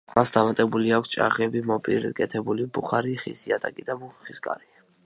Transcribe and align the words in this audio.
მას 0.19 0.29
დამატებული 0.35 0.93
აქვს 0.99 1.13
ჭაღები, 1.15 1.61
მოპირკეთებული 1.73 2.67
ბუხარი, 2.79 3.17
ხის 3.27 3.47
იატაკი 3.53 3.91
და 3.93 4.03
მუხის 4.05 4.49
კარი. 4.51 4.71